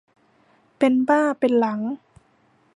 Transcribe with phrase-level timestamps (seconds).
[0.77, 1.79] เป็นบ้าเป็นหลัง